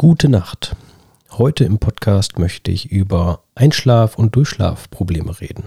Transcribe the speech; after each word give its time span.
Gute 0.00 0.30
Nacht. 0.30 0.76
Heute 1.32 1.64
im 1.64 1.78
Podcast 1.78 2.38
möchte 2.38 2.70
ich 2.70 2.90
über 2.90 3.42
Einschlaf- 3.54 4.16
und 4.16 4.34
Durchschlafprobleme 4.34 5.38
reden. 5.42 5.64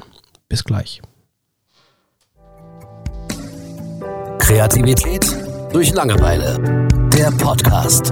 Bis 0.50 0.64
gleich. 0.64 1.04
Kreativität 4.40 5.24
durch 5.72 5.94
Langeweile. 5.94 6.88
Der 7.16 7.30
Podcast. 7.30 8.12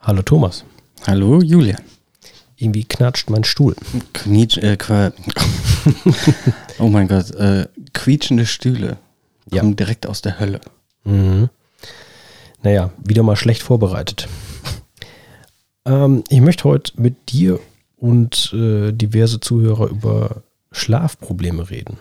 Hallo 0.00 0.22
Thomas. 0.22 0.64
Hallo 1.06 1.42
Julian. 1.42 1.82
Irgendwie 2.56 2.84
knatscht 2.84 3.28
mein 3.28 3.44
Stuhl. 3.44 3.76
Knietsch, 4.14 4.56
äh, 4.56 4.78
qua 4.78 5.12
oh 6.78 6.88
mein 6.88 7.08
Gott, 7.08 7.30
äh, 7.32 7.66
quietschende 7.92 8.46
Stühle 8.46 8.98
Ja. 9.50 9.60
kommen 9.60 9.76
direkt 9.76 10.06
aus 10.06 10.22
der 10.22 10.38
Hölle. 10.40 10.60
Mhm. 11.04 11.48
Naja, 12.62 12.90
wieder 13.02 13.22
mal 13.22 13.36
schlecht 13.36 13.62
vorbereitet. 13.62 14.28
ähm, 15.84 16.24
ich 16.28 16.40
möchte 16.40 16.64
heute 16.64 16.92
mit 17.00 17.30
dir 17.32 17.58
und 17.96 18.52
äh, 18.52 18.92
diverse 18.92 19.40
Zuhörer 19.40 19.88
über 19.88 20.42
Schlafprobleme 20.72 21.70
reden. 21.70 21.98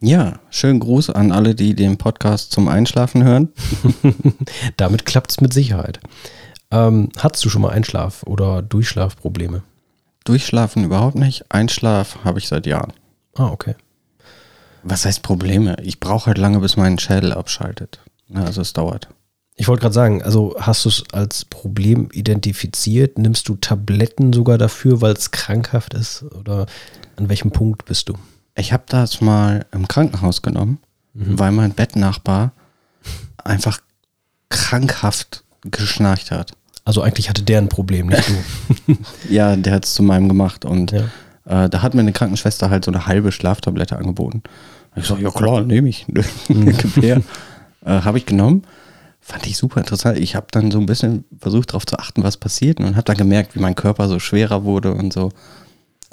Ja, 0.00 0.38
schönen 0.50 0.78
Gruß 0.80 1.10
an 1.10 1.32
alle, 1.32 1.54
die 1.54 1.74
den 1.74 1.98
Podcast 1.98 2.52
zum 2.52 2.68
Einschlafen 2.68 3.24
hören. 3.24 3.48
Damit 4.76 5.04
klappt 5.06 5.32
es 5.32 5.40
mit 5.40 5.52
Sicherheit. 5.52 5.98
Ähm, 6.70 7.08
hattest 7.18 7.44
du 7.44 7.48
schon 7.48 7.62
mal 7.62 7.72
Einschlaf- 7.72 8.22
oder 8.24 8.62
Durchschlafprobleme? 8.62 9.62
Durchschlafen 10.24 10.84
überhaupt 10.84 11.16
nicht. 11.16 11.46
Einschlaf 11.50 12.18
habe 12.24 12.38
ich 12.38 12.46
seit 12.48 12.66
Jahren. 12.66 12.92
Ah, 13.38 13.50
okay. 13.50 13.74
Was 14.82 15.04
heißt 15.04 15.22
Probleme? 15.22 15.76
Ich 15.82 16.00
brauche 16.00 16.26
halt 16.26 16.38
lange, 16.38 16.60
bis 16.60 16.76
mein 16.76 16.98
Schädel 16.98 17.32
abschaltet. 17.32 18.00
Ja, 18.28 18.44
also 18.44 18.60
es 18.60 18.72
dauert. 18.72 19.08
Ich 19.56 19.66
wollte 19.66 19.82
gerade 19.82 19.94
sagen, 19.94 20.22
also 20.22 20.54
hast 20.58 20.84
du 20.84 20.88
es 20.88 21.04
als 21.12 21.44
Problem 21.44 22.08
identifiziert? 22.12 23.18
Nimmst 23.18 23.48
du 23.48 23.56
Tabletten 23.56 24.32
sogar 24.32 24.56
dafür, 24.58 25.00
weil 25.00 25.14
es 25.14 25.30
krankhaft 25.30 25.94
ist? 25.94 26.24
Oder 26.38 26.66
an 27.16 27.28
welchem 27.28 27.50
Punkt 27.50 27.84
bist 27.84 28.08
du? 28.08 28.14
Ich 28.54 28.72
habe 28.72 28.84
das 28.88 29.20
mal 29.20 29.66
im 29.72 29.88
Krankenhaus 29.88 30.42
genommen, 30.42 30.78
weil 31.14 31.50
mein 31.52 31.72
Bettnachbar 31.72 32.52
einfach 33.42 33.80
krankhaft 34.48 35.44
geschnarcht 35.62 36.30
hat. 36.30 36.52
Also 36.84 37.02
eigentlich 37.02 37.28
hatte 37.28 37.42
der 37.42 37.58
ein 37.58 37.68
Problem, 37.68 38.06
nicht 38.06 38.28
du. 38.28 38.96
Ja, 39.28 39.56
der 39.56 39.74
hat 39.74 39.84
es 39.84 39.94
zu 39.94 40.02
meinem 40.02 40.28
gemacht 40.28 40.64
und 40.64 40.92
Ja. 40.92 41.04
Äh, 41.48 41.68
da 41.70 41.82
hat 41.82 41.94
mir 41.94 42.00
eine 42.00 42.12
Krankenschwester 42.12 42.68
halt 42.68 42.84
so 42.84 42.90
eine 42.90 43.06
halbe 43.06 43.32
Schlaftablette 43.32 43.96
angeboten. 43.96 44.42
Ich 44.94 45.06
so, 45.06 45.16
ja 45.16 45.30
klar, 45.30 45.62
nehme 45.62 45.88
ich. 45.88 46.06
Her. 46.96 47.22
äh, 47.84 48.00
habe 48.02 48.18
ich 48.18 48.26
genommen. 48.26 48.62
Fand 49.20 49.46
ich 49.46 49.56
super 49.56 49.80
interessant. 49.80 50.18
Ich 50.18 50.36
habe 50.36 50.46
dann 50.50 50.70
so 50.70 50.78
ein 50.78 50.86
bisschen 50.86 51.24
versucht 51.38 51.70
darauf 51.70 51.86
zu 51.86 51.98
achten, 51.98 52.22
was 52.22 52.36
passiert 52.36 52.80
und 52.80 52.96
habe 52.96 53.04
dann 53.04 53.16
gemerkt, 53.16 53.54
wie 53.54 53.60
mein 53.60 53.74
Körper 53.74 54.08
so 54.08 54.18
schwerer 54.18 54.64
wurde 54.64 54.92
und 54.92 55.12
so. 55.12 55.32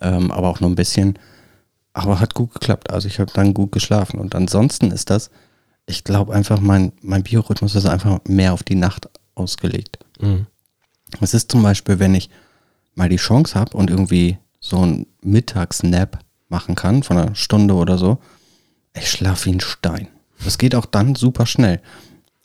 Ähm, 0.01 0.31
aber 0.31 0.49
auch 0.49 0.61
nur 0.61 0.69
ein 0.69 0.75
bisschen. 0.75 1.19
Aber 1.93 2.19
hat 2.19 2.33
gut 2.33 2.53
geklappt. 2.53 2.91
Also 2.91 3.07
ich 3.07 3.19
habe 3.19 3.31
dann 3.33 3.53
gut 3.53 3.73
geschlafen. 3.73 4.19
Und 4.19 4.35
ansonsten 4.35 4.91
ist 4.91 5.09
das, 5.09 5.31
ich 5.85 6.05
glaube 6.05 6.33
einfach, 6.33 6.61
mein, 6.61 6.93
mein 7.01 7.23
Biorhythmus 7.23 7.75
ist 7.75 7.85
einfach 7.85 8.19
mehr 8.27 8.53
auf 8.53 8.63
die 8.63 8.75
Nacht 8.75 9.09
ausgelegt. 9.35 9.99
Mhm. 10.21 10.47
Es 11.19 11.33
ist 11.33 11.51
zum 11.51 11.61
Beispiel, 11.61 11.99
wenn 11.99 12.15
ich 12.15 12.29
mal 12.95 13.09
die 13.09 13.17
Chance 13.17 13.59
habe 13.59 13.75
und 13.77 13.89
irgendwie 13.89 14.37
so 14.65 14.79
einen 14.79 15.05
Mittagsnap 15.21 16.19
machen 16.49 16.73
kann 16.73 17.03
von 17.03 17.17
einer 17.17 17.35
Stunde 17.35 17.75
oder 17.75 17.99
so, 17.99 18.17
ich 18.95 19.11
schlafe 19.11 19.45
wie 19.45 19.53
ein 19.55 19.59
Stein. 19.59 20.07
Das 20.43 20.57
geht 20.57 20.73
auch 20.73 20.87
dann 20.87 21.13
super 21.13 21.45
schnell. 21.45 21.81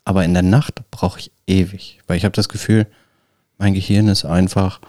Aber 0.05 0.25
in 0.25 0.35
der 0.35 0.43
Nacht 0.43 0.83
brauche 0.91 1.19
ich 1.19 1.33
ewig, 1.47 1.99
weil 2.07 2.19
ich 2.19 2.25
habe 2.25 2.35
das 2.35 2.51
Gefühl, 2.51 2.87
mein 3.57 3.73
Gehirn 3.73 4.09
ist 4.09 4.27
einfach 4.27 4.81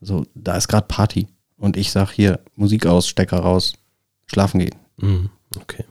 so, 0.00 0.26
da 0.34 0.56
ist 0.56 0.68
gerade 0.68 0.86
Party 0.86 1.26
und 1.58 1.76
ich 1.76 1.90
sage 1.90 2.12
hier 2.14 2.40
Musik 2.54 2.86
aus, 2.86 3.08
Stecker 3.08 3.40
raus, 3.40 3.72
schlafen 4.26 4.60
gehen. 4.60 4.76
Mhm. 4.98 5.30
Okay. 5.56 5.84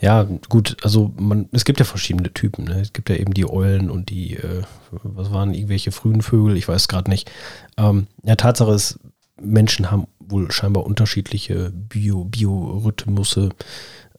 Ja, 0.00 0.26
gut, 0.48 0.76
also 0.82 1.12
man, 1.18 1.48
es 1.52 1.64
gibt 1.66 1.80
ja 1.80 1.84
verschiedene 1.84 2.32
Typen. 2.32 2.64
Ne? 2.64 2.80
Es 2.80 2.94
gibt 2.94 3.10
ja 3.10 3.16
eben 3.16 3.34
die 3.34 3.48
Eulen 3.48 3.90
und 3.90 4.08
die, 4.08 4.36
äh, 4.36 4.62
was 4.90 5.32
waren 5.32 5.52
irgendwelche 5.52 5.92
frühen 5.92 6.22
Vögel, 6.22 6.56
ich 6.56 6.66
weiß 6.66 6.88
gerade 6.88 7.10
nicht. 7.10 7.30
Ähm, 7.76 8.06
ja, 8.22 8.36
Tatsache 8.36 8.72
ist, 8.72 8.98
Menschen 9.40 9.90
haben 9.90 10.06
wohl 10.28 10.50
scheinbar 10.50 10.84
unterschiedliche 10.84 11.70
Bio, 11.70 12.24
Biorhythmusse 12.24 13.50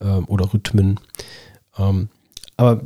ähm, 0.02 0.26
oder 0.28 0.54
Rhythmen. 0.54 1.00
Ähm, 1.78 2.10
aber 2.58 2.82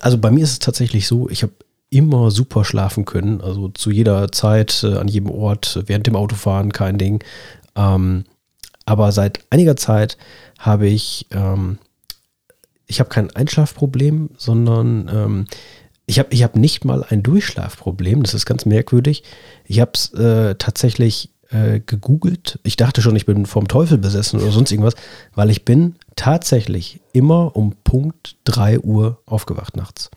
also 0.00 0.18
bei 0.18 0.30
mir 0.30 0.44
ist 0.44 0.52
es 0.52 0.58
tatsächlich 0.58 1.06
so, 1.06 1.28
ich 1.28 1.42
habe 1.42 1.52
immer 1.90 2.30
super 2.30 2.64
schlafen 2.64 3.04
können, 3.04 3.40
also 3.42 3.68
zu 3.68 3.90
jeder 3.90 4.32
Zeit, 4.32 4.82
äh, 4.82 4.96
an 4.96 5.08
jedem 5.08 5.30
Ort, 5.30 5.82
während 5.86 6.06
dem 6.06 6.16
Autofahren, 6.16 6.72
kein 6.72 6.96
Ding. 6.96 7.22
Ähm, 7.76 8.24
aber 8.86 9.12
seit 9.12 9.40
einiger 9.50 9.76
Zeit 9.76 10.16
habe 10.58 10.86
ich, 10.86 11.26
ähm, 11.30 11.78
ich 12.86 13.00
habe 13.00 13.10
kein 13.10 13.30
Einschlafproblem, 13.30 14.30
sondern 14.36 15.08
ähm, 15.12 15.46
ich 16.06 16.18
habe 16.18 16.28
ich 16.32 16.42
hab 16.42 16.56
nicht 16.56 16.84
mal 16.84 17.04
ein 17.04 17.22
Durchschlafproblem. 17.22 18.22
Das 18.22 18.34
ist 18.34 18.46
ganz 18.46 18.66
merkwürdig. 18.66 19.22
Ich 19.64 19.80
habe 19.80 19.92
es 19.94 20.12
äh, 20.14 20.56
tatsächlich 20.56 21.30
äh, 21.52 21.80
gegoogelt. 21.80 22.58
Ich 22.62 22.76
dachte 22.76 23.02
schon, 23.02 23.14
ich 23.14 23.26
bin 23.26 23.46
vom 23.46 23.68
Teufel 23.68 23.98
besessen 23.98 24.40
oder 24.40 24.50
sonst 24.50 24.72
irgendwas, 24.72 24.94
weil 25.34 25.50
ich 25.50 25.64
bin 25.64 25.96
tatsächlich 26.16 27.00
immer 27.12 27.54
um 27.54 27.74
Punkt 27.84 28.36
3 28.44 28.80
Uhr 28.80 29.20
aufgewacht 29.26 29.76
nachts. 29.76 30.10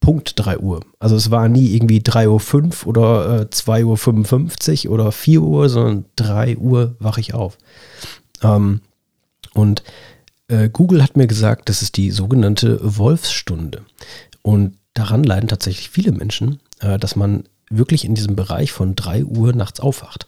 Punkt 0.00 0.32
3 0.36 0.58
Uhr. 0.58 0.80
Also 0.98 1.16
es 1.16 1.30
war 1.30 1.48
nie 1.48 1.74
irgendwie 1.74 2.00
3.05 2.00 2.84
Uhr 2.84 2.88
oder 2.88 3.40
äh, 3.40 3.44
2.55 3.44 4.86
Uhr 4.86 4.94
oder 4.94 5.12
4 5.12 5.42
Uhr, 5.42 5.68
sondern 5.68 6.04
3 6.16 6.56
Uhr 6.56 6.96
wache 7.00 7.20
ich 7.20 7.34
auf. 7.34 7.58
Ähm, 8.42 8.80
und 9.54 9.82
äh, 10.48 10.70
Google 10.70 11.02
hat 11.02 11.16
mir 11.16 11.26
gesagt, 11.26 11.68
das 11.68 11.82
ist 11.82 11.96
die 11.96 12.10
sogenannte 12.10 12.78
Wolfsstunde. 12.82 13.82
Und 14.42 14.78
daran 14.94 15.24
leiden 15.24 15.48
tatsächlich 15.48 15.90
viele 15.90 16.12
Menschen, 16.12 16.60
äh, 16.80 16.98
dass 16.98 17.16
man 17.16 17.44
wirklich 17.70 18.04
in 18.04 18.14
diesem 18.14 18.36
Bereich 18.36 18.72
von 18.72 18.96
3 18.96 19.24
Uhr 19.24 19.52
nachts 19.52 19.80
aufwacht. 19.80 20.26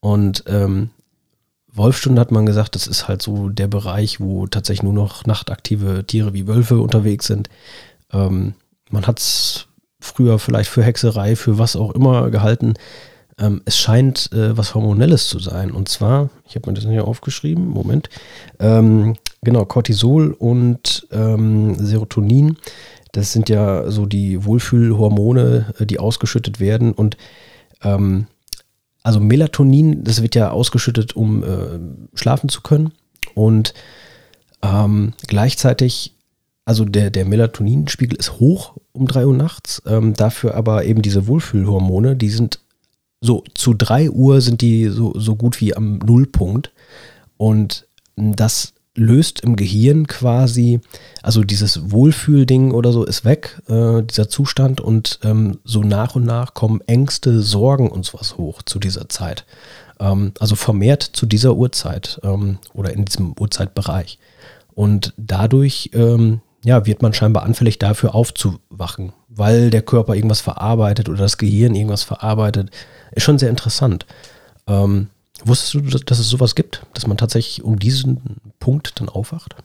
Und 0.00 0.44
ähm, 0.46 0.90
Wolfsstunde 1.72 2.20
hat 2.20 2.30
man 2.30 2.46
gesagt, 2.46 2.74
das 2.74 2.86
ist 2.86 3.08
halt 3.08 3.22
so 3.22 3.48
der 3.48 3.68
Bereich, 3.68 4.20
wo 4.20 4.46
tatsächlich 4.46 4.82
nur 4.82 4.92
noch 4.92 5.26
nachtaktive 5.26 6.04
Tiere 6.06 6.34
wie 6.34 6.46
Wölfe 6.46 6.78
unterwegs 6.78 7.26
sind. 7.26 7.48
Ähm, 8.12 8.54
man 8.90 9.06
hat 9.06 9.18
es 9.18 9.66
früher 10.00 10.38
vielleicht 10.38 10.70
für 10.70 10.82
Hexerei, 10.82 11.36
für 11.36 11.58
was 11.58 11.76
auch 11.76 11.92
immer 11.92 12.30
gehalten. 12.30 12.74
Ähm, 13.38 13.62
es 13.64 13.78
scheint 13.78 14.32
äh, 14.32 14.56
was 14.56 14.74
Hormonelles 14.74 15.28
zu 15.28 15.38
sein. 15.38 15.70
Und 15.70 15.88
zwar, 15.88 16.30
ich 16.48 16.56
habe 16.56 16.68
mir 16.68 16.74
das 16.74 16.84
hier 16.84 17.06
aufgeschrieben, 17.06 17.68
Moment. 17.68 18.08
Ähm, 18.58 19.16
genau, 19.42 19.64
Cortisol 19.64 20.32
und 20.32 21.06
ähm, 21.12 21.74
Serotonin. 21.76 22.56
Das 23.12 23.32
sind 23.32 23.48
ja 23.48 23.90
so 23.90 24.06
die 24.06 24.44
Wohlfühlhormone, 24.44 25.74
äh, 25.78 25.86
die 25.86 25.98
ausgeschüttet 25.98 26.60
werden. 26.60 26.92
Und 26.92 27.16
ähm, 27.82 28.26
also 29.08 29.20
Melatonin, 29.20 30.04
das 30.04 30.20
wird 30.20 30.34
ja 30.34 30.50
ausgeschüttet, 30.50 31.16
um 31.16 31.42
äh, 31.42 31.78
schlafen 32.12 32.50
zu 32.50 32.60
können. 32.60 32.92
Und 33.32 33.72
ähm, 34.60 35.14
gleichzeitig, 35.26 36.14
also 36.66 36.84
der, 36.84 37.08
der 37.08 37.24
Melatoninspiegel 37.24 38.18
ist 38.18 38.38
hoch 38.38 38.76
um 38.92 39.06
3 39.06 39.24
Uhr 39.24 39.34
nachts. 39.34 39.80
Ähm, 39.86 40.12
dafür 40.12 40.54
aber 40.56 40.84
eben 40.84 41.00
diese 41.00 41.26
Wohlfühlhormone, 41.26 42.16
die 42.16 42.28
sind 42.28 42.60
so 43.22 43.44
zu 43.54 43.72
3 43.72 44.10
Uhr 44.10 44.42
sind 44.42 44.60
die 44.60 44.88
so, 44.88 45.18
so 45.18 45.36
gut 45.36 45.62
wie 45.62 45.74
am 45.74 46.00
Nullpunkt. 46.00 46.70
Und 47.38 47.86
das 48.14 48.74
löst 48.98 49.40
im 49.40 49.56
Gehirn 49.56 50.06
quasi, 50.06 50.80
also 51.22 51.42
dieses 51.44 51.90
Wohlfühlding 51.90 52.72
oder 52.72 52.92
so 52.92 53.04
ist 53.04 53.24
weg, 53.24 53.60
äh, 53.68 54.02
dieser 54.02 54.28
Zustand 54.28 54.80
und 54.80 55.20
ähm, 55.22 55.58
so 55.64 55.82
nach 55.82 56.14
und 56.16 56.24
nach 56.24 56.54
kommen 56.54 56.80
Ängste, 56.86 57.40
Sorgen 57.40 57.90
und 57.90 58.04
sowas 58.04 58.36
hoch 58.36 58.62
zu 58.62 58.78
dieser 58.78 59.08
Zeit. 59.08 59.44
Ähm, 60.00 60.32
also 60.38 60.56
vermehrt 60.56 61.02
zu 61.02 61.26
dieser 61.26 61.54
Uhrzeit 61.54 62.20
ähm, 62.22 62.58
oder 62.74 62.92
in 62.92 63.04
diesem 63.04 63.34
Uhrzeitbereich. 63.38 64.18
Und 64.74 65.14
dadurch 65.16 65.90
ähm, 65.94 66.40
ja, 66.64 66.86
wird 66.86 67.02
man 67.02 67.14
scheinbar 67.14 67.44
anfällig 67.44 67.78
dafür 67.78 68.14
aufzuwachen, 68.14 69.12
weil 69.28 69.70
der 69.70 69.82
Körper 69.82 70.14
irgendwas 70.14 70.40
verarbeitet 70.40 71.08
oder 71.08 71.18
das 71.18 71.38
Gehirn 71.38 71.74
irgendwas 71.74 72.02
verarbeitet. 72.02 72.70
Ist 73.12 73.22
schon 73.22 73.38
sehr 73.38 73.50
interessant. 73.50 74.06
Ähm, 74.66 75.08
wusstest 75.44 75.74
du, 75.74 75.80
dass, 75.80 76.04
dass 76.04 76.18
es 76.18 76.28
sowas 76.28 76.54
gibt, 76.54 76.86
dass 76.94 77.06
man 77.06 77.16
tatsächlich 77.16 77.62
um 77.62 77.78
diesen 77.78 78.36
Punkt 78.58 79.00
dann 79.00 79.08
aufwacht? 79.08 79.56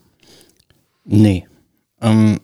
Nee. 1.06 1.48
Ähm, 2.02 2.40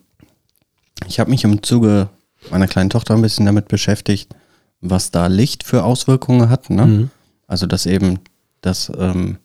ich 1.07 1.19
habe 1.19 1.29
mich 1.29 1.43
im 1.43 1.63
Zuge 1.63 2.09
meiner 2.49 2.67
kleinen 2.67 2.89
Tochter 2.89 3.15
ein 3.15 3.21
bisschen 3.21 3.45
damit 3.45 3.67
beschäftigt, 3.67 4.35
was 4.81 5.11
da 5.11 5.27
Licht 5.27 5.63
für 5.63 5.83
Auswirkungen 5.83 6.49
hat. 6.49 6.69
Ne? 6.69 6.85
Mhm. 6.85 7.11
Also 7.47 7.65
dass 7.65 7.85
eben 7.85 8.19
das, 8.61 8.91
ähm, 8.97 9.37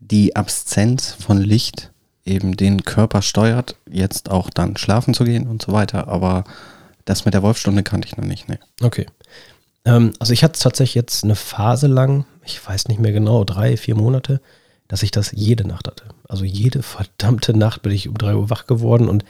die 0.00 0.36
Abszenz 0.36 1.12
von 1.12 1.38
Licht 1.38 1.92
eben 2.24 2.56
den 2.56 2.84
Körper 2.84 3.22
steuert, 3.22 3.76
jetzt 3.90 4.30
auch 4.30 4.50
dann 4.50 4.76
schlafen 4.76 5.14
zu 5.14 5.24
gehen 5.24 5.46
und 5.48 5.62
so 5.62 5.72
weiter. 5.72 6.08
Aber 6.08 6.44
das 7.04 7.24
mit 7.24 7.34
der 7.34 7.42
Wolfstunde 7.42 7.82
kannte 7.82 8.06
ich 8.06 8.16
noch 8.16 8.24
nicht. 8.24 8.48
Nee. 8.48 8.58
Okay. 8.80 9.06
Ähm, 9.84 10.12
also 10.18 10.32
ich 10.32 10.44
hatte 10.44 10.60
tatsächlich 10.60 10.94
jetzt 10.94 11.24
eine 11.24 11.34
Phase 11.34 11.86
lang, 11.86 12.24
ich 12.44 12.66
weiß 12.66 12.88
nicht 12.88 13.00
mehr 13.00 13.12
genau, 13.12 13.44
drei, 13.44 13.76
vier 13.76 13.96
Monate, 13.96 14.40
dass 14.88 15.02
ich 15.02 15.10
das 15.10 15.32
jede 15.32 15.66
Nacht 15.66 15.88
hatte. 15.88 16.04
Also 16.28 16.44
jede 16.44 16.82
verdammte 16.82 17.56
Nacht 17.56 17.82
bin 17.82 17.92
ich 17.92 18.08
um 18.08 18.18
drei 18.18 18.34
Uhr 18.34 18.50
wach 18.50 18.66
geworden 18.66 19.08
und 19.08 19.24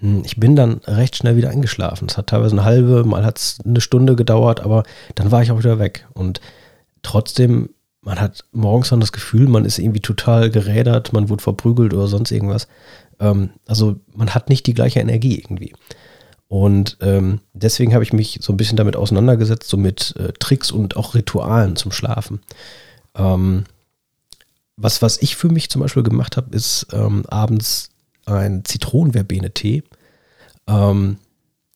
mh, 0.00 0.22
ich 0.24 0.36
bin 0.36 0.56
dann 0.56 0.80
recht 0.84 1.16
schnell 1.16 1.36
wieder 1.36 1.50
eingeschlafen. 1.50 2.08
Es 2.08 2.16
hat 2.16 2.28
teilweise 2.28 2.54
eine 2.54 2.64
halbe, 2.64 3.04
mal 3.04 3.24
hat 3.24 3.38
es 3.38 3.58
eine 3.64 3.80
Stunde 3.80 4.16
gedauert, 4.16 4.60
aber 4.60 4.84
dann 5.14 5.30
war 5.30 5.42
ich 5.42 5.50
auch 5.50 5.58
wieder 5.58 5.78
weg. 5.78 6.06
Und 6.14 6.40
trotzdem, 7.02 7.70
man 8.02 8.20
hat 8.20 8.44
morgens 8.52 8.90
dann 8.90 9.00
das 9.00 9.12
Gefühl, 9.12 9.48
man 9.48 9.64
ist 9.64 9.78
irgendwie 9.78 10.00
total 10.00 10.50
gerädert, 10.50 11.12
man 11.12 11.28
wurde 11.28 11.42
verprügelt 11.42 11.94
oder 11.94 12.08
sonst 12.08 12.30
irgendwas. 12.30 12.68
Ähm, 13.20 13.50
also 13.66 13.96
man 14.14 14.34
hat 14.34 14.48
nicht 14.48 14.66
die 14.66 14.74
gleiche 14.74 15.00
Energie 15.00 15.38
irgendwie. 15.38 15.72
Und 16.52 16.98
ähm, 17.00 17.40
deswegen 17.54 17.94
habe 17.94 18.04
ich 18.04 18.12
mich 18.12 18.40
so 18.42 18.52
ein 18.52 18.58
bisschen 18.58 18.76
damit 18.76 18.94
auseinandergesetzt, 18.94 19.70
so 19.70 19.78
mit 19.78 20.14
äh, 20.18 20.34
Tricks 20.38 20.70
und 20.70 20.98
auch 20.98 21.14
Ritualen 21.14 21.76
zum 21.76 21.92
Schlafen. 21.92 22.42
Ähm, 23.14 23.64
was, 24.76 25.00
was 25.00 25.22
ich 25.22 25.34
für 25.34 25.48
mich 25.48 25.70
zum 25.70 25.80
Beispiel 25.80 26.02
gemacht 26.02 26.36
habe, 26.36 26.54
ist 26.54 26.88
ähm, 26.92 27.24
abends 27.26 27.88
ein 28.26 28.66
Zitronenverbene-Tee. 28.66 29.82
Ähm, 30.66 31.16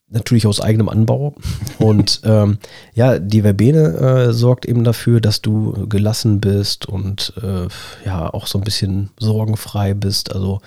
natürlich 0.09 0.47
aus 0.47 0.61
eigenem 0.61 0.89
Anbau. 0.89 1.35
Und 1.79 2.21
ähm, 2.25 2.59
ja, 2.95 3.19
die 3.19 3.43
Verbene 3.43 4.29
äh, 4.29 4.33
sorgt 4.33 4.67
eben 4.67 4.85
dafür, 4.85 5.21
dass 5.21 5.43
du 5.43 5.87
gelassen 5.89 6.41
bist 6.41 6.87
und 6.87 7.33
äh, 7.43 7.69
ja 8.05 8.33
auch 8.33 8.47
so 8.47 8.59
ein 8.59 8.65
bisschen 8.65 9.11
sorgenfrei 9.19 9.95
bist. 9.95 10.33
Also 10.33 10.61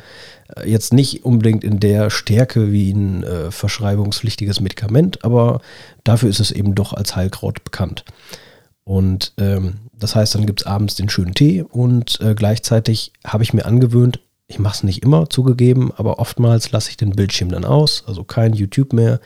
äh, 0.56 0.70
jetzt 0.70 0.94
nicht 0.94 1.26
unbedingt 1.26 1.64
in 1.64 1.80
der 1.80 2.10
Stärke 2.10 2.72
wie 2.72 2.92
ein 2.92 3.24
äh, 3.24 3.52
verschreibungspflichtiges 3.52 4.60
Medikament, 4.60 5.24
aber 5.24 5.62
dafür 6.04 6.30
ist 6.30 6.40
es 6.40 6.52
eben 6.52 6.76
doch 6.76 6.94
als 6.94 7.16
Heilkraut 7.16 7.64
bekannt. 7.64 8.06
Und 8.84 9.34
ähm, 9.38 9.76
das 9.94 10.16
heißt, 10.16 10.34
dann 10.34 10.46
gibt 10.46 10.62
es 10.62 10.68
abends 10.68 10.96
den 10.96 11.10
schönen 11.10 11.36
Tee 11.36 11.62
und 11.62 12.20
äh, 12.22 12.34
gleichzeitig 12.34 13.14
habe 13.24 13.44
ich 13.44 13.54
mir 13.54 13.66
angewöhnt, 13.66 14.20
ich 14.50 14.60
mache 14.60 14.75
es 14.78 14.84
nicht 14.84 15.04
immer 15.04 15.30
zugegeben, 15.30 15.92
aber 15.96 16.19
oftmals 16.19 16.72
lasse 16.72 16.90
ich 16.90 16.98
den 16.98 17.12
Bildschirm 17.12 17.50
dann 17.50 17.66
aus, 17.66 18.04
also 18.07 18.24
kein 18.24 18.54
YouTube 18.54 18.94
mehr, 18.94 19.22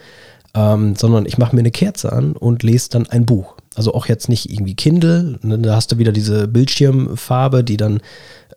ähm, 0.53 0.95
sondern 0.97 1.25
ich 1.25 1.37
mache 1.37 1.55
mir 1.55 1.61
eine 1.61 1.71
Kerze 1.71 2.11
an 2.11 2.33
und 2.33 2.61
lese 2.61 2.89
dann 2.89 3.07
ein 3.07 3.25
Buch. 3.25 3.55
Also 3.73 3.93
auch 3.93 4.05
jetzt 4.07 4.27
nicht 4.27 4.51
irgendwie 4.51 4.75
Kindle, 4.75 5.39
ne, 5.41 5.57
da 5.57 5.77
hast 5.77 5.93
du 5.93 5.97
wieder 5.97 6.11
diese 6.11 6.49
Bildschirmfarbe, 6.49 7.63
die 7.63 7.77
dann 7.77 8.01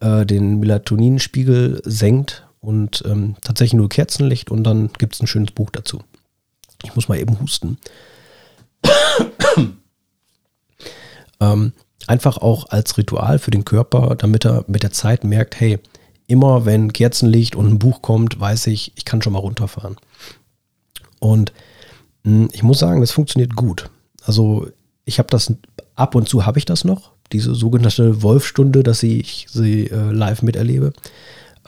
äh, 0.00 0.26
den 0.26 0.58
Melatoninspiegel 0.58 1.82
senkt 1.84 2.44
und 2.60 3.04
ähm, 3.06 3.36
tatsächlich 3.42 3.78
nur 3.78 3.88
Kerzenlicht 3.88 4.50
und 4.50 4.64
dann 4.64 4.90
gibt 4.98 5.14
es 5.14 5.22
ein 5.22 5.28
schönes 5.28 5.52
Buch 5.52 5.70
dazu. 5.70 6.00
Ich 6.82 6.96
muss 6.96 7.08
mal 7.08 7.18
eben 7.18 7.38
husten. 7.40 7.78
ähm, 11.40 11.72
einfach 12.08 12.38
auch 12.38 12.68
als 12.70 12.98
Ritual 12.98 13.38
für 13.38 13.52
den 13.52 13.64
Körper, 13.64 14.16
damit 14.16 14.44
er 14.44 14.64
mit 14.66 14.82
der 14.82 14.90
Zeit 14.92 15.22
merkt, 15.22 15.60
hey, 15.60 15.78
immer 16.26 16.64
wenn 16.64 16.92
Kerzenlicht 16.92 17.56
und 17.56 17.66
ein 17.66 17.78
Buch 17.78 18.02
kommt, 18.02 18.38
weiß 18.38 18.66
ich, 18.68 18.92
ich 18.96 19.04
kann 19.04 19.22
schon 19.22 19.32
mal 19.32 19.38
runterfahren. 19.38 19.96
Und 21.18 21.52
mh, 22.24 22.44
hm, 22.44 22.48
ich 22.52 22.62
muss 22.62 22.78
sagen, 22.78 23.00
das 23.00 23.12
funktioniert 23.12 23.54
gut. 23.56 23.90
Also 24.24 24.68
ich 25.04 25.18
habe 25.18 25.28
das, 25.30 25.52
ab 25.94 26.14
und 26.14 26.28
zu 26.28 26.46
habe 26.46 26.58
ich 26.58 26.64
das 26.64 26.84
noch, 26.84 27.12
diese 27.32 27.54
sogenannte 27.54 28.22
Wolfstunde, 28.22 28.82
dass 28.82 29.02
ich 29.02 29.46
sie 29.50 29.86
äh, 29.86 30.10
live 30.10 30.42
miterlebe. 30.42 30.92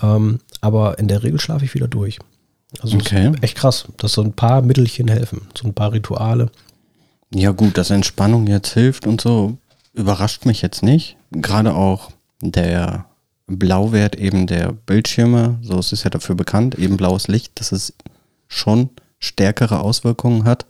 Ähm, 0.02 0.40
aber 0.60 0.98
in 0.98 1.08
der 1.08 1.22
Regel 1.22 1.40
schlafe 1.40 1.64
ich 1.64 1.74
wieder 1.74 1.88
durch. 1.88 2.18
Also 2.80 2.96
Okay. 2.96 3.32
echt 3.40 3.56
krass, 3.56 3.86
dass 3.96 4.12
so 4.12 4.22
ein 4.22 4.34
paar 4.34 4.62
Mittelchen 4.62 5.08
helfen, 5.08 5.42
so 5.56 5.66
ein 5.66 5.74
paar 5.74 5.92
Rituale. 5.92 6.50
Ja 7.34 7.52
gut, 7.52 7.78
dass 7.78 7.90
Entspannung 7.90 8.46
jetzt 8.46 8.72
hilft 8.72 9.06
und 9.06 9.20
so, 9.20 9.56
überrascht 9.94 10.46
mich 10.46 10.62
jetzt 10.62 10.82
nicht. 10.82 11.16
Gerade 11.30 11.74
auch 11.74 12.10
der 12.40 13.07
Blauwert 13.48 14.16
eben 14.16 14.46
der 14.46 14.72
Bildschirme, 14.72 15.58
so 15.62 15.78
ist 15.78 15.92
es 15.92 16.04
ja 16.04 16.10
dafür 16.10 16.34
bekannt, 16.34 16.74
eben 16.76 16.96
blaues 16.96 17.28
Licht, 17.28 17.58
dass 17.58 17.72
es 17.72 17.94
schon 18.46 18.90
stärkere 19.18 19.80
Auswirkungen 19.80 20.44
hat. 20.44 20.66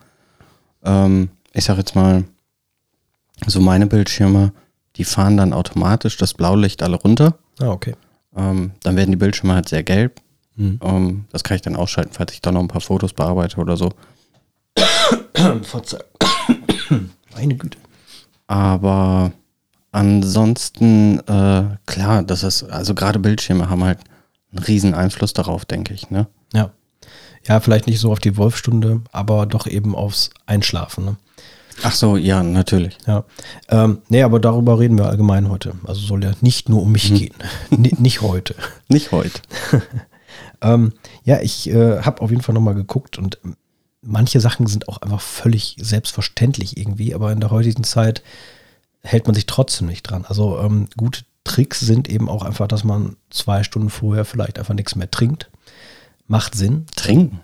Ähm, 0.84 1.28
ich 1.52 1.64
sag 1.64 1.76
jetzt 1.76 1.96
mal, 1.96 2.24
so 3.46 3.60
meine 3.60 3.86
Bildschirme, 3.86 4.52
die 4.96 5.04
fahren 5.04 5.36
dann 5.36 5.52
automatisch 5.52 6.16
das 6.16 6.34
Blaulicht 6.34 6.82
alle 6.82 6.96
runter. 6.96 7.38
Ah, 7.60 7.70
okay. 7.70 7.94
Ähm, 8.36 8.72
dann 8.82 8.96
werden 8.96 9.10
die 9.10 9.16
Bildschirme 9.16 9.54
halt 9.54 9.68
sehr 9.68 9.82
gelb. 9.82 10.20
Hm. 10.56 10.80
Ähm, 10.82 11.24
das 11.30 11.44
kann 11.44 11.56
ich 11.56 11.62
dann 11.62 11.76
ausschalten, 11.76 12.12
falls 12.12 12.32
ich 12.32 12.42
da 12.42 12.52
noch 12.52 12.60
ein 12.60 12.68
paar 12.68 12.80
Fotos 12.80 13.12
bearbeite 13.12 13.58
oder 13.58 13.76
so. 13.76 13.90
Verzeih. 15.62 16.04
Meine 17.34 17.56
Güte. 17.56 17.78
Aber 18.46 19.32
ansonsten, 19.92 21.18
äh, 21.20 21.76
klar, 21.86 22.22
das 22.22 22.42
ist, 22.42 22.64
also 22.64 22.94
gerade 22.94 23.18
Bildschirme 23.18 23.68
haben 23.70 23.84
halt 23.84 23.98
einen 24.52 24.64
riesen 24.64 24.94
Einfluss 24.94 25.32
darauf, 25.32 25.64
denke 25.64 25.94
ich, 25.94 26.10
ne? 26.10 26.26
Ja. 26.52 26.70
Ja, 27.46 27.60
vielleicht 27.60 27.86
nicht 27.86 28.00
so 28.00 28.10
auf 28.12 28.18
die 28.18 28.36
Wolfstunde, 28.36 29.00
aber 29.12 29.46
doch 29.46 29.66
eben 29.66 29.94
aufs 29.94 30.30
Einschlafen. 30.46 31.04
Ne? 31.04 31.16
Ach 31.82 31.92
so, 31.94 32.16
ja, 32.16 32.42
natürlich. 32.42 32.98
Ja. 33.06 33.24
Ähm, 33.68 34.02
nee, 34.08 34.22
aber 34.22 34.40
darüber 34.40 34.78
reden 34.78 34.98
wir 34.98 35.06
allgemein 35.06 35.48
heute. 35.48 35.72
Also 35.84 36.00
soll 36.00 36.24
ja 36.24 36.32
nicht 36.40 36.68
nur 36.68 36.82
um 36.82 36.92
mich 36.92 37.14
gehen. 37.14 37.34
Ni- 37.70 37.94
nicht 37.98 38.20
heute. 38.22 38.54
Nicht 38.88 39.12
heute. 39.12 39.40
Ähm, 40.60 40.92
ja, 41.22 41.40
ich 41.40 41.70
äh, 41.70 42.00
habe 42.00 42.20
auf 42.20 42.30
jeden 42.30 42.42
Fall 42.42 42.54
nochmal 42.54 42.74
geguckt 42.74 43.16
und 43.16 43.38
manche 44.02 44.40
Sachen 44.40 44.66
sind 44.66 44.88
auch 44.88 44.98
einfach 45.02 45.20
völlig 45.20 45.76
selbstverständlich 45.80 46.76
irgendwie, 46.76 47.14
aber 47.14 47.30
in 47.30 47.38
der 47.38 47.52
heutigen 47.52 47.84
Zeit 47.84 48.22
hält 49.08 49.26
man 49.26 49.34
sich 49.34 49.46
trotzdem 49.46 49.86
nicht 49.86 50.02
dran. 50.02 50.24
Also 50.28 50.58
ähm, 50.60 50.86
gute 50.96 51.22
Tricks 51.44 51.80
sind 51.80 52.08
eben 52.10 52.28
auch 52.28 52.42
einfach, 52.44 52.68
dass 52.68 52.84
man 52.84 53.16
zwei 53.30 53.62
Stunden 53.62 53.88
vorher 53.90 54.24
vielleicht 54.26 54.58
einfach 54.58 54.74
nichts 54.74 54.94
mehr 54.96 55.10
trinkt. 55.10 55.50
Macht 56.26 56.54
Sinn. 56.54 56.84
Trinken. 56.94 57.40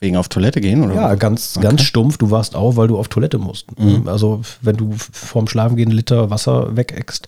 Wegen 0.00 0.16
auf 0.16 0.28
Toilette 0.28 0.60
gehen, 0.60 0.84
oder? 0.84 0.94
Ja, 0.94 1.14
ganz, 1.16 1.56
Okay. 1.56 1.66
ganz 1.66 1.82
stumpf. 1.82 2.18
Du 2.18 2.30
warst 2.30 2.54
auf, 2.54 2.76
weil 2.76 2.86
du 2.86 2.96
auf 2.96 3.08
Toilette 3.08 3.38
musst. 3.38 3.66
Also, 4.06 4.42
wenn 4.60 4.76
du 4.76 4.94
vorm 4.96 5.48
Schlafengehen 5.48 5.88
einen 5.88 5.96
Liter 5.96 6.30
Wasser 6.30 6.76
wegeckst, 6.76 7.26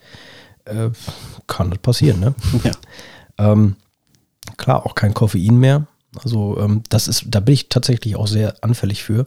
äh, 0.67 0.91
kann 1.49 1.71
das 1.71 1.81
passieren, 1.81 2.21
ne? 2.21 2.35
Ja. 2.63 2.73
Ähm, 3.39 3.75
klar, 4.57 4.87
auch 4.87 4.95
kein 4.95 5.15
Koffein 5.15 5.57
mehr. 5.59 5.87
Also, 6.23 6.59
ähm, 6.59 6.83
das 6.89 7.09
ist, 7.09 7.27
da 7.29 7.41
bin 7.41 7.55
ich 7.55 7.69
tatsächlich 7.69 8.17
auch 8.17 8.27
sehr 8.27 8.55
anfällig 8.63 9.03
für. 9.05 9.27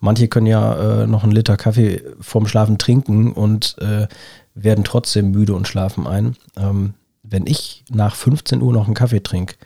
Manche 0.00 0.28
können 0.28 0.46
ja 0.46 1.02
äh, 1.02 1.06
noch 1.06 1.22
einen 1.22 1.32
Liter 1.32 1.56
Kaffee 1.56 2.02
vorm 2.20 2.46
Schlafen 2.46 2.78
trinken 2.78 3.32
und 3.32 3.76
äh, 3.78 4.08
werden 4.54 4.84
trotzdem 4.84 5.30
müde 5.30 5.54
und 5.54 5.68
schlafen 5.68 6.06
ein. 6.06 6.36
Ähm, 6.56 6.94
wenn 7.22 7.46
ich 7.46 7.84
nach 7.90 8.14
15 8.14 8.62
Uhr 8.62 8.72
noch 8.72 8.86
einen 8.86 8.94
Kaffee 8.94 9.22
trinke, 9.22 9.56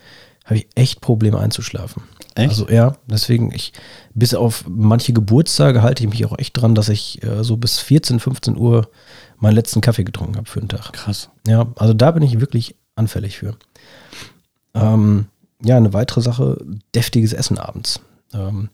habe 0.44 0.58
ich 0.58 0.68
echt 0.74 1.00
Probleme 1.00 1.38
einzuschlafen. 1.38 2.02
Echt? 2.34 2.50
Also 2.50 2.68
ja, 2.68 2.96
deswegen 3.06 3.50
ich, 3.52 3.72
bis 4.14 4.34
auf 4.34 4.64
manche 4.68 5.12
Geburtstage 5.12 5.82
halte 5.82 6.04
ich 6.04 6.10
mich 6.10 6.24
auch 6.26 6.38
echt 6.38 6.56
dran, 6.56 6.74
dass 6.74 6.88
ich 6.88 7.22
äh, 7.24 7.42
so 7.42 7.56
bis 7.56 7.78
14, 7.78 8.20
15 8.20 8.56
Uhr 8.56 8.88
meinen 9.38 9.54
letzten 9.54 9.80
Kaffee 9.80 10.04
getrunken 10.04 10.36
habe 10.36 10.48
für 10.48 10.60
den 10.60 10.68
Tag. 10.68 10.92
Krass. 10.92 11.30
Ja, 11.46 11.66
also 11.76 11.94
da 11.94 12.10
bin 12.10 12.22
ich 12.22 12.40
wirklich 12.40 12.76
anfällig 12.94 13.38
für. 13.38 13.56
Ähm, 14.74 15.26
ja, 15.62 15.76
eine 15.76 15.92
weitere 15.92 16.20
Sache, 16.20 16.64
deftiges 16.94 17.32
Essen 17.32 17.58
abends. 17.58 18.00
Ähm, 18.34 18.68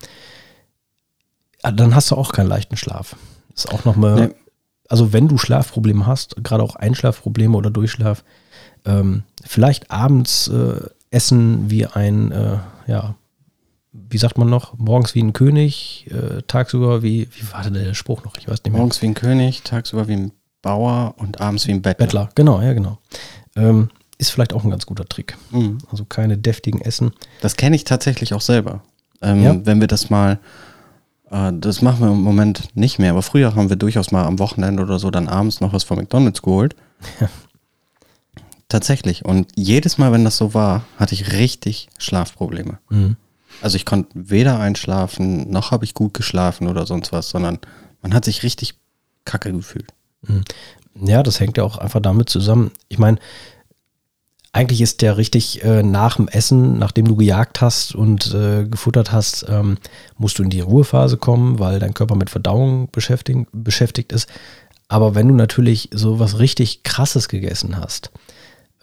ja, 1.62 1.70
dann 1.70 1.94
hast 1.94 2.10
du 2.10 2.16
auch 2.16 2.32
keinen 2.32 2.48
leichten 2.48 2.76
Schlaf. 2.76 3.16
Ist 3.54 3.72
auch 3.72 3.84
nochmal, 3.84 4.28
Nee. 4.28 4.34
also 4.88 5.12
wenn 5.12 5.28
du 5.28 5.38
Schlafprobleme 5.38 6.06
hast, 6.06 6.36
gerade 6.42 6.62
auch 6.62 6.76
Einschlafprobleme 6.76 7.56
oder 7.56 7.70
Durchschlaf, 7.70 8.24
ähm, 8.84 9.22
vielleicht 9.44 9.90
abends 9.90 10.48
äh, 10.48 10.80
essen 11.10 11.70
wie 11.70 11.86
ein, 11.86 12.32
äh, 12.32 12.58
ja, 12.86 13.14
wie 13.92 14.18
sagt 14.18 14.38
man 14.38 14.48
noch, 14.48 14.76
morgens 14.78 15.14
wie 15.14 15.22
ein 15.22 15.34
König, 15.34 16.08
äh, 16.10 16.42
tagsüber 16.46 17.02
wie, 17.02 17.28
wie 17.32 17.52
war 17.52 17.62
denn 17.62 17.74
der 17.74 17.94
Spruch 17.94 18.24
noch? 18.24 18.36
Ich 18.38 18.48
weiß 18.48 18.62
nicht 18.64 18.72
mehr. 18.72 18.78
Morgens 18.78 19.02
wie 19.02 19.06
ein 19.06 19.14
König, 19.14 19.62
tagsüber 19.62 20.08
wie 20.08 20.14
ein 20.14 20.32
Bauer 20.62 21.14
und 21.18 21.40
abends 21.40 21.66
wie 21.66 21.72
ein 21.72 21.82
Bettler. 21.82 22.06
Bettler, 22.06 22.28
genau, 22.34 22.60
ja, 22.62 22.72
genau. 22.72 22.98
Ähm, 23.54 23.90
ist 24.22 24.30
vielleicht 24.30 24.52
auch 24.54 24.64
ein 24.64 24.70
ganz 24.70 24.86
guter 24.86 25.04
Trick. 25.04 25.36
Mhm. 25.50 25.78
Also 25.90 26.04
keine 26.04 26.38
deftigen 26.38 26.80
Essen. 26.80 27.12
Das 27.40 27.56
kenne 27.56 27.76
ich 27.76 27.84
tatsächlich 27.84 28.32
auch 28.34 28.40
selber. 28.40 28.82
Ähm, 29.20 29.42
Ja. 29.42 29.66
Wenn 29.66 29.80
wir 29.80 29.88
das 29.88 30.08
mal, 30.10 30.38
äh, 31.30 31.52
das 31.54 31.82
machen 31.82 32.00
wir 32.00 32.12
im 32.12 32.22
Moment 32.22 32.74
nicht 32.76 32.98
mehr, 32.98 33.10
aber 33.10 33.22
früher 33.22 33.54
haben 33.54 33.68
wir 33.68 33.76
durchaus 33.76 34.12
mal 34.12 34.24
am 34.24 34.38
Wochenende 34.38 34.82
oder 34.82 34.98
so 34.98 35.10
dann 35.10 35.28
abends 35.28 35.60
noch 35.60 35.72
was 35.72 35.84
von 35.84 35.98
McDonalds 35.98 36.40
geholt. 36.40 36.76
Tatsächlich. 38.68 39.24
Und 39.24 39.50
jedes 39.54 39.98
Mal, 39.98 40.12
wenn 40.12 40.24
das 40.24 40.38
so 40.38 40.54
war, 40.54 40.84
hatte 40.96 41.14
ich 41.14 41.32
richtig 41.32 41.88
Schlafprobleme. 41.98 42.78
Mhm. 42.88 43.16
Also 43.60 43.76
ich 43.76 43.84
konnte 43.84 44.08
weder 44.14 44.58
einschlafen, 44.60 45.50
noch 45.50 45.72
habe 45.72 45.84
ich 45.84 45.92
gut 45.94 46.14
geschlafen 46.14 46.68
oder 46.68 46.86
sonst 46.86 47.12
was, 47.12 47.28
sondern 47.28 47.58
man 48.00 48.14
hat 48.14 48.24
sich 48.24 48.42
richtig 48.44 48.74
kacke 49.24 49.52
gefühlt. 49.52 49.92
Ja, 50.94 51.22
das 51.22 51.38
hängt 51.38 51.58
ja 51.58 51.64
auch 51.64 51.76
einfach 51.76 52.00
damit 52.00 52.30
zusammen. 52.30 52.70
Ich 52.88 52.98
meine, 52.98 53.18
eigentlich 54.52 54.82
ist 54.82 55.00
der 55.00 55.16
richtig 55.16 55.64
äh, 55.64 55.82
nach 55.82 56.16
dem 56.16 56.28
Essen, 56.28 56.78
nachdem 56.78 57.08
du 57.08 57.16
gejagt 57.16 57.60
hast 57.62 57.94
und 57.94 58.34
äh, 58.34 58.64
gefuttert 58.64 59.10
hast, 59.10 59.46
ähm, 59.48 59.78
musst 60.18 60.38
du 60.38 60.42
in 60.42 60.50
die 60.50 60.60
Ruhephase 60.60 61.16
kommen, 61.16 61.58
weil 61.58 61.78
dein 61.78 61.94
Körper 61.94 62.16
mit 62.16 62.28
Verdauung 62.28 62.90
beschäftigt, 62.92 64.12
ist. 64.12 64.28
Aber 64.88 65.14
wenn 65.14 65.28
du 65.28 65.34
natürlich 65.34 65.88
so 65.92 66.18
was 66.18 66.38
richtig 66.38 66.82
Krasses 66.82 67.30
gegessen 67.30 67.78
hast, 67.78 68.10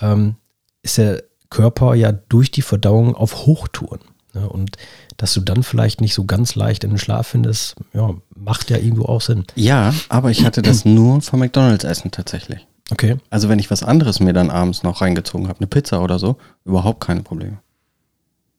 ähm, 0.01 0.35
ist 0.81 0.97
der 0.97 1.23
Körper 1.51 1.93
ja 1.93 2.11
durch 2.13 2.49
die 2.49 2.63
Verdauung 2.63 3.13
auf 3.13 3.45
Hochtouren. 3.45 4.01
Ne? 4.33 4.49
Und 4.49 4.77
dass 5.17 5.35
du 5.35 5.41
dann 5.41 5.61
vielleicht 5.61 6.01
nicht 6.01 6.15
so 6.15 6.25
ganz 6.25 6.55
leicht 6.55 6.83
in 6.83 6.91
den 6.91 6.99
Schlaf 6.99 7.27
findest, 7.27 7.75
ja, 7.93 8.15
macht 8.35 8.71
ja 8.71 8.77
irgendwo 8.77 9.05
auch 9.05 9.21
Sinn. 9.21 9.43
Ja, 9.53 9.93
aber 10.07 10.31
ich 10.31 10.45
hatte 10.45 10.63
das 10.63 10.83
nur 10.85 11.21
vom 11.21 11.41
McDonalds-Essen 11.41 12.09
tatsächlich. 12.09 12.65
Okay. 12.91 13.17
Also 13.29 13.50
wenn 13.50 13.60
ich 13.60 13.69
was 13.69 13.84
anderes 13.84 14.19
mir 14.19 14.34
dann 14.34 14.50
abends 14.50 14.84
noch 14.84 15.01
reingezogen 15.01 15.48
habe, 15.48 15.60
eine 15.60 15.67
Pizza 15.67 16.01
oder 16.01 16.19
so, 16.19 16.38
überhaupt 16.65 17.01
keine 17.01 17.22
Probleme. 17.22 17.60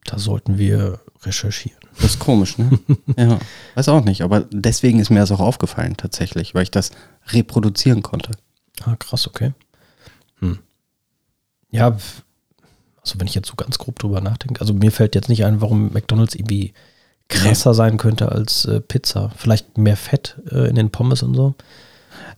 Da 0.05 0.17
sollten 0.17 0.57
wir 0.57 0.99
recherchieren. 1.23 1.79
Das 1.95 2.05
ist 2.05 2.19
komisch, 2.19 2.57
ne? 2.57 2.79
ja, 3.17 3.39
weiß 3.75 3.89
auch 3.89 4.03
nicht, 4.03 4.21
aber 4.21 4.45
deswegen 4.51 4.99
ist 4.99 5.09
mir 5.09 5.19
das 5.19 5.31
auch 5.31 5.39
aufgefallen 5.39 5.97
tatsächlich, 5.97 6.55
weil 6.55 6.63
ich 6.63 6.71
das 6.71 6.91
reproduzieren 7.27 8.01
konnte. 8.01 8.31
Ah, 8.83 8.95
krass, 8.95 9.27
okay. 9.27 9.53
Hm. 10.39 10.59
Ja, 11.69 11.97
also 13.01 13.19
wenn 13.19 13.27
ich 13.27 13.35
jetzt 13.35 13.49
so 13.49 13.55
ganz 13.55 13.77
grob 13.77 13.99
drüber 13.99 14.21
nachdenke, 14.21 14.61
also 14.61 14.73
mir 14.73 14.91
fällt 14.91 15.15
jetzt 15.15 15.29
nicht 15.29 15.45
ein, 15.45 15.61
warum 15.61 15.91
McDonalds 15.91 16.35
irgendwie 16.35 16.73
krasser 17.27 17.73
sein 17.73 17.97
könnte 17.97 18.31
als 18.31 18.65
äh, 18.65 18.81
Pizza. 18.81 19.31
Vielleicht 19.35 19.77
mehr 19.77 19.97
Fett 19.97 20.37
äh, 20.51 20.69
in 20.69 20.75
den 20.75 20.91
Pommes 20.91 21.23
und 21.23 21.33
so. 21.33 21.55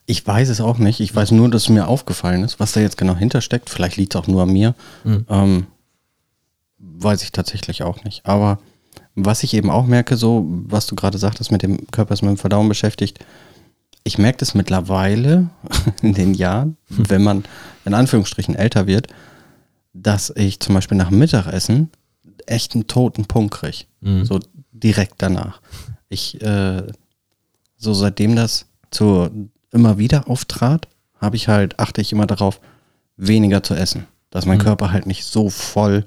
Ich 0.06 0.26
weiß 0.26 0.50
es 0.50 0.62
auch 0.62 0.78
nicht. 0.78 1.00
Ich 1.00 1.16
weiß 1.16 1.32
nur, 1.32 1.50
dass 1.50 1.64
es 1.64 1.70
mir 1.70 1.88
aufgefallen 1.88 2.44
ist, 2.44 2.60
was 2.60 2.74
da 2.74 2.80
jetzt 2.80 2.98
genau 2.98 3.16
hintersteckt. 3.16 3.70
Vielleicht 3.70 3.98
liegt 3.98 4.16
es 4.16 4.22
auch 4.22 4.28
nur 4.28 4.44
an 4.44 4.52
mir. 4.52 4.76
Mhm. 5.04 5.26
Ähm, 5.30 5.68
weiß 6.78 7.24
ich 7.24 7.32
tatsächlich 7.32 7.84
auch 7.84 8.04
nicht. 8.04 8.26
Aber 8.26 8.60
was 9.16 9.44
ich 9.44 9.54
eben 9.54 9.70
auch 9.70 9.86
merke, 9.86 10.18
so, 10.18 10.46
was 10.48 10.88
du 10.88 10.96
gerade 10.96 11.18
sagtest, 11.18 11.52
mit 11.52 11.62
dem 11.62 11.88
Körper 11.92 12.14
ist 12.14 12.22
mit 12.22 12.32
dem 12.32 12.38
Verdauen 12.38 12.68
beschäftigt, 12.68 13.20
ich 14.04 14.18
merke 14.18 14.40
das 14.40 14.54
mittlerweile 14.54 15.50
in 16.02 16.14
den 16.14 16.34
Jahren, 16.34 16.78
wenn 16.90 17.24
man 17.24 17.46
in 17.86 17.94
Anführungsstrichen 17.94 18.56
älter 18.56 18.88
wird, 18.88 19.08
dass 19.94 20.32
ich 20.36 20.60
zum 20.60 20.76
Beispiel 20.76 20.98
nach 20.98 21.12
Mittagessen 21.12 21.92
echt 22.46 22.74
einen 22.74 22.88
toten 22.88 23.26
Punkt 23.26 23.54
kriege. 23.54 23.86
Mhm. 24.02 24.26
So 24.26 24.40
direkt 24.72 25.16
danach. 25.20 25.62
Ich, 26.10 26.42
äh, 26.42 26.84
so 27.78 27.94
seitdem 27.94 28.36
das 28.36 28.66
zu 28.92 29.50
immer 29.74 29.98
wieder 29.98 30.30
auftrat, 30.30 30.88
habe 31.20 31.36
ich 31.36 31.48
halt, 31.48 31.80
achte 31.80 32.02
ich 32.02 32.12
immer 32.12 32.28
darauf, 32.28 32.60
weniger 33.18 33.64
zu 33.64 33.74
essen. 33.76 34.06
Dass 34.30 34.46
mein 34.46 34.58
Mhm. 34.58 34.64
Körper 34.64 34.92
halt 34.92 35.06
nicht 35.06 35.26
so 35.26 35.50
voll 35.50 36.06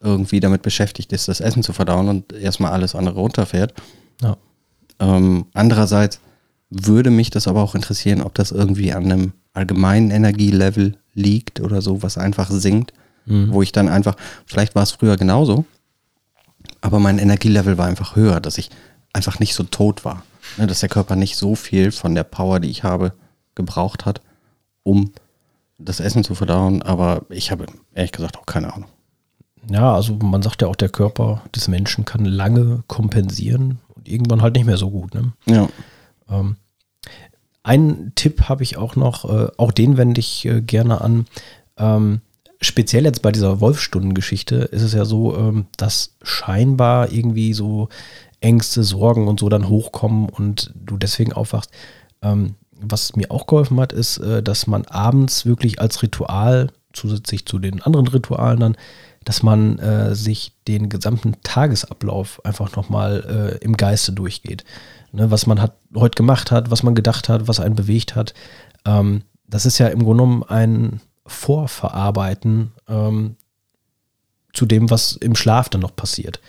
irgendwie 0.00 0.40
damit 0.40 0.62
beschäftigt 0.62 1.12
ist, 1.12 1.28
das 1.28 1.40
Essen 1.40 1.62
zu 1.62 1.72
verdauen 1.72 2.08
und 2.08 2.32
erstmal 2.32 2.72
alles 2.72 2.94
andere 2.94 3.20
runterfährt. 3.20 3.74
Ja. 4.22 4.36
Ähm, 4.98 5.46
andererseits 5.54 6.20
würde 6.70 7.10
mich 7.10 7.30
das 7.30 7.46
aber 7.48 7.62
auch 7.62 7.74
interessieren, 7.74 8.22
ob 8.22 8.34
das 8.34 8.50
irgendwie 8.50 8.92
an 8.92 9.04
einem 9.04 9.32
allgemeinen 9.52 10.10
Energielevel 10.10 10.96
liegt 11.14 11.60
oder 11.60 11.82
so, 11.82 12.02
was 12.02 12.16
einfach 12.18 12.50
sinkt, 12.50 12.92
Mhm. 13.26 13.52
wo 13.52 13.60
ich 13.62 13.72
dann 13.72 13.88
einfach, 13.88 14.16
vielleicht 14.46 14.74
war 14.74 14.82
es 14.84 14.92
früher 14.92 15.16
genauso, 15.16 15.64
aber 16.80 16.98
mein 16.98 17.18
Energielevel 17.18 17.76
war 17.78 17.86
einfach 17.86 18.16
höher, 18.16 18.40
dass 18.40 18.58
ich 18.58 18.70
einfach 19.12 19.38
nicht 19.40 19.54
so 19.54 19.64
tot 19.64 20.04
war. 20.04 20.22
Ne, 20.56 20.66
dass 20.66 20.80
der 20.80 20.88
Körper 20.88 21.16
nicht 21.16 21.36
so 21.36 21.54
viel 21.54 21.92
von 21.92 22.14
der 22.14 22.24
Power, 22.24 22.60
die 22.60 22.70
ich 22.70 22.82
habe, 22.82 23.12
gebraucht 23.54 24.06
hat, 24.06 24.20
um 24.82 25.12
das 25.78 26.00
Essen 26.00 26.24
zu 26.24 26.34
verdauen. 26.34 26.82
Aber 26.82 27.22
ich 27.28 27.50
habe 27.50 27.66
ehrlich 27.94 28.12
gesagt 28.12 28.38
auch 28.38 28.46
keine 28.46 28.72
Ahnung. 28.72 28.88
Ja, 29.68 29.94
also 29.94 30.14
man 30.14 30.42
sagt 30.42 30.62
ja 30.62 30.68
auch, 30.68 30.76
der 30.76 30.88
Körper 30.88 31.42
des 31.54 31.68
Menschen 31.68 32.04
kann 32.04 32.24
lange 32.24 32.82
kompensieren 32.86 33.78
und 33.88 34.08
irgendwann 34.08 34.42
halt 34.42 34.54
nicht 34.54 34.64
mehr 34.66 34.78
so 34.78 34.90
gut. 34.90 35.14
Ne? 35.14 35.32
Ja. 35.46 35.68
Ähm, 36.28 36.56
einen 37.62 38.12
Tipp 38.14 38.48
habe 38.48 38.62
ich 38.62 38.76
auch 38.76 38.96
noch, 38.96 39.24
äh, 39.24 39.48
auch 39.58 39.72
den 39.72 39.96
wende 39.96 40.20
ich 40.20 40.46
äh, 40.46 40.62
gerne 40.62 41.00
an. 41.00 41.26
Ähm, 41.76 42.20
speziell 42.60 43.04
jetzt 43.04 43.22
bei 43.22 43.32
dieser 43.32 43.60
Wolfstunden-Geschichte 43.60 44.56
ist 44.56 44.82
es 44.82 44.94
ja 44.94 45.04
so, 45.04 45.36
ähm, 45.36 45.66
dass 45.76 46.16
scheinbar 46.22 47.12
irgendwie 47.12 47.52
so 47.52 47.88
Ängste, 48.40 48.82
Sorgen 48.82 49.28
und 49.28 49.40
so 49.40 49.48
dann 49.48 49.68
hochkommen 49.68 50.28
und 50.28 50.72
du 50.74 50.96
deswegen 50.96 51.32
aufwachst. 51.32 51.70
Ähm, 52.22 52.54
was 52.72 53.14
mir 53.16 53.30
auch 53.30 53.46
geholfen 53.46 53.78
hat, 53.80 53.92
ist, 53.92 54.18
äh, 54.18 54.42
dass 54.42 54.66
man 54.66 54.84
abends 54.86 55.46
wirklich 55.46 55.80
als 55.80 56.02
Ritual, 56.02 56.68
zusätzlich 56.92 57.46
zu 57.46 57.58
den 57.58 57.82
anderen 57.82 58.08
Ritualen 58.08 58.60
dann, 58.60 58.76
dass 59.24 59.42
man 59.42 59.78
äh, 59.78 60.14
sich 60.14 60.54
den 60.66 60.88
gesamten 60.88 61.36
Tagesablauf 61.42 62.44
einfach 62.44 62.74
nochmal 62.74 63.58
äh, 63.60 63.64
im 63.64 63.76
Geiste 63.76 64.12
durchgeht. 64.12 64.64
Ne, 65.12 65.30
was 65.30 65.46
man 65.46 65.60
hat, 65.60 65.74
heute 65.94 66.16
gemacht 66.16 66.50
hat, 66.50 66.70
was 66.70 66.82
man 66.82 66.94
gedacht 66.94 67.28
hat, 67.28 67.48
was 67.48 67.60
einen 67.60 67.74
bewegt 67.74 68.14
hat. 68.14 68.32
Ähm, 68.86 69.22
das 69.46 69.66
ist 69.66 69.78
ja 69.78 69.88
im 69.88 70.04
Grunde 70.04 70.22
genommen 70.22 70.42
ein 70.44 71.00
Vorverarbeiten 71.26 72.72
ähm, 72.88 73.36
zu 74.52 74.66
dem, 74.66 74.90
was 74.90 75.12
im 75.12 75.34
Schlaf 75.34 75.68
dann 75.68 75.80
noch 75.80 75.94
passiert. 75.94 76.40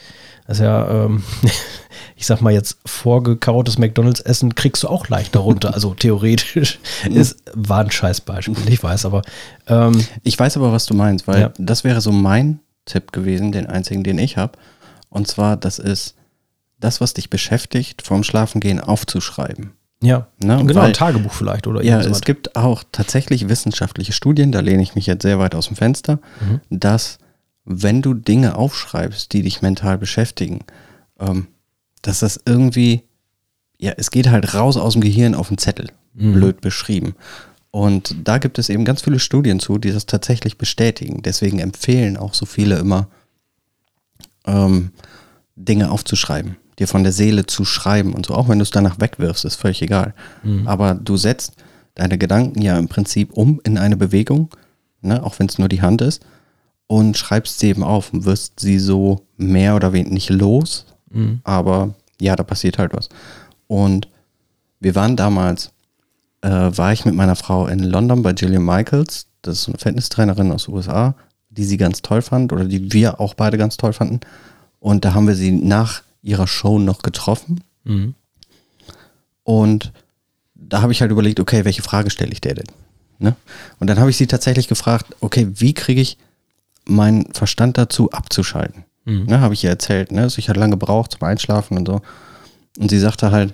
Das 0.52 0.58
ist 0.60 0.64
ja, 0.66 1.06
ähm, 1.06 1.24
ich 2.18 2.26
sag 2.26 2.42
mal 2.42 2.52
jetzt, 2.52 2.78
vorgekautes 2.86 3.78
McDonalds-Essen 3.78 4.54
kriegst 4.54 4.84
du 4.84 4.90
auch 4.90 5.08
leichter 5.08 5.40
runter. 5.40 5.74
Also 5.74 5.94
theoretisch 5.94 6.78
ist, 7.10 7.42
war 7.54 7.80
ein 7.80 7.90
Scheißbeispiel, 7.90 8.58
ich 8.68 8.84
weiß, 8.84 9.06
aber 9.06 9.22
ähm, 9.68 10.06
Ich 10.24 10.38
weiß 10.38 10.58
aber, 10.58 10.74
was 10.74 10.86
du 10.88 10.94
meinst, 10.94 11.26
weil 11.26 11.40
Ja. 11.40 11.54
das 11.58 11.86
wäre 11.86 12.02
so 12.02 12.12
mein 12.12 12.60
Tipp 12.84 13.14
gewesen, 13.14 13.54
den 13.54 13.68
einzigen, 13.68 14.04
den 14.04 14.18
ich 14.20 14.36
habe. 14.36 14.58
Und 15.10 15.30
zwar, 15.30 15.56
das 15.56 15.80
ist 15.80 16.16
das, 16.82 17.00
was 17.00 17.14
dich 17.14 17.30
beschäftigt, 17.30 18.02
vorm 18.02 18.26
Schlafengehen 18.26 18.82
aufzuschreiben. 18.82 19.72
ja, 20.04 20.28
Ne, 20.44 20.58
genau, 20.66 20.82
weil- 20.82 20.88
ein 20.88 20.94
Tagebuch 20.94 21.32
vielleicht 21.32 21.66
oder 21.66 21.82
Ja, 21.82 22.02
es 22.02 22.20
gibt 22.20 22.58
auch 22.58 22.84
tatsächlich 22.92 23.48
wissenschaftliche 23.48 24.12
Studien, 24.12 24.52
da 24.52 24.60
lehne 24.60 24.84
ich 24.84 24.96
mich 24.96 25.06
jetzt 25.06 25.22
sehr 25.22 25.40
weit 25.40 25.56
aus 25.56 25.68
dem 25.68 25.78
Fenster, 25.78 26.20
dass 26.70 27.20
wenn 27.74 28.02
du 28.02 28.14
Dinge 28.14 28.56
aufschreibst, 28.56 29.32
die 29.34 29.44
dich 29.44 29.62
mental 29.62 29.98
beschäftigen, 29.98 30.60
ähm, 31.20 31.48
dass 32.02 32.20
das 32.20 32.40
irgendwie, 32.46 33.04
ja, 33.78 33.94
es 33.98 34.12
geht 34.12 34.30
halt 34.30 34.54
raus 34.54 34.78
aus 34.78 34.94
dem 34.94 35.02
Gehirn 35.02 35.36
auf 35.36 35.50
den 35.50 35.58
Zettel, 35.58 35.92
blöd 36.34 36.62
beschrieben. 36.62 37.16
Und 37.70 38.16
da 38.26 38.38
gibt 38.38 38.60
es 38.60 38.70
eben 38.70 38.84
ganz 38.84 39.02
viele 39.02 39.20
Studien 39.20 39.60
zu, 39.60 39.78
die 39.78 39.92
das 39.92 40.06
tatsächlich 40.06 40.58
bestätigen. 40.58 41.22
Deswegen 41.22 41.60
empfehlen 41.60 42.18
auch 42.18 42.34
so 42.34 42.46
viele 42.46 42.78
immer, 42.78 43.08
ähm, 44.46 44.92
Dinge 45.56 45.92
aufzuschreiben, 45.92 46.58
dir 46.80 46.88
von 46.88 47.04
der 47.04 47.14
Seele 47.14 47.46
zu 47.46 47.64
schreiben 47.64 48.14
und 48.14 48.26
so. 48.26 48.34
Auch 48.34 48.50
wenn 48.50 48.60
du 48.60 48.64
es 48.64 48.72
danach 48.72 49.00
wegwirfst, 49.00 49.46
ist 49.46 49.56
völlig 49.56 49.82
egal. 49.82 50.14
Aber 50.68 50.96
du 50.96 51.18
setzt 51.18 51.54
deine 51.96 52.18
Gedanken 52.18 52.62
ja 52.62 52.78
im 52.78 52.88
Prinzip 52.88 53.34
um 53.34 53.62
in 53.64 53.78
eine 53.78 53.98
Bewegung, 53.98 54.50
ne, 55.02 55.24
auch 55.24 55.40
wenn 55.40 55.48
es 55.48 55.60
nur 55.60 55.70
die 55.70 55.82
Hand 55.82 56.02
ist, 56.02 56.26
und 56.92 57.18
schreibst 57.18 57.60
sie 57.60 57.70
eben 57.70 57.84
auf 57.84 58.12
und 58.12 58.26
wirst 58.26 58.60
sie 58.60 58.78
so 58.78 59.26
mehr 59.38 59.78
oder 59.78 59.94
weniger 59.94 60.14
nicht 60.14 60.30
los, 60.30 60.86
aber 61.46 61.94
ja, 62.20 62.36
da 62.36 62.44
passiert 62.44 62.78
halt 62.78 62.94
was. 62.94 63.08
Und 63.68 64.10
wir 64.82 64.94
waren 64.94 65.16
damals, 65.16 65.72
äh, 66.42 66.50
war 66.50 66.92
ich 66.92 67.06
mit 67.06 67.16
meiner 67.16 67.38
Frau 67.38 67.68
in 67.68 67.80
London 67.80 68.24
bei 68.24 68.34
Gillian 68.34 68.66
Michaels, 68.66 69.28
das 69.42 69.60
ist 69.60 69.64
so 69.64 69.72
eine 69.72 69.80
Fitnesstrainerin 69.80 70.52
aus 70.52 70.66
den 70.66 70.74
USA, 70.74 71.16
die 71.50 71.64
sie 71.64 71.78
ganz 71.78 72.02
toll 72.02 72.22
fand 72.22 72.52
oder 72.52 72.66
die 72.66 72.92
wir 72.92 73.22
auch 73.22 73.36
beide 73.36 73.58
ganz 73.58 73.78
toll 73.78 73.94
fanden. 73.94 74.20
Und 74.82 75.06
da 75.06 75.14
haben 75.14 75.28
wir 75.30 75.36
sie 75.36 75.54
nach 75.54 76.02
ihrer 76.22 76.46
Show 76.46 76.78
noch 76.78 77.04
getroffen. 77.04 77.64
Mhm. 77.86 78.16
Und 79.44 79.94
da 80.56 80.82
habe 80.82 80.92
ich 80.92 81.00
halt 81.00 81.12
überlegt, 81.12 81.40
okay, 81.40 81.64
welche 81.64 81.84
Frage 81.84 82.10
stelle 82.10 82.34
ich 82.34 82.42
der 82.42 82.56
denn? 82.56 82.68
Ne? 83.18 83.38
Und 83.80 83.90
dann 83.90 83.98
habe 83.98 84.10
ich 84.10 84.18
sie 84.18 84.28
tatsächlich 84.28 84.68
gefragt, 84.68 85.16
okay, 85.22 85.48
wie 85.54 85.74
kriege 85.74 86.02
ich 86.02 86.18
meinen 86.92 87.34
Verstand 87.34 87.78
dazu 87.78 88.12
abzuschalten? 88.12 88.84
Ne, 89.26 89.40
habe 89.42 89.54
ich 89.56 89.64
ihr 89.64 89.70
erzählt, 89.72 90.12
ne? 90.12 90.22
Also 90.22 90.38
ich 90.38 90.48
hatte 90.50 90.60
lange 90.60 90.72
gebraucht 90.78 91.14
zum 91.14 91.24
Einschlafen 91.24 91.78
und 91.78 91.88
so. 91.88 92.02
Und 92.80 92.90
sie 92.90 93.00
sagte 93.00 93.32
halt, 93.32 93.54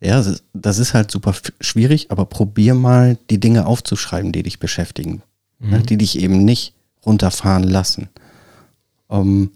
ja, 0.00 0.22
das 0.52 0.78
ist- 0.78 0.94
halt 0.94 1.10
super 1.10 1.34
schwierig, 1.60 2.10
aber 2.10 2.24
probier 2.26 2.74
mal 2.74 3.18
die 3.30 3.40
Dinge 3.40 3.66
aufzuschreiben, 3.66 4.30
die 4.30 4.42
dich 4.44 4.58
beschäftigen, 4.60 5.22
ne? 5.58 5.80
die 5.82 5.96
dich 5.96 6.18
eben 6.20 6.44
nicht 6.44 6.74
runterfahren 7.04 7.64
lassen. 7.64 8.08
Ähm, 9.10 9.50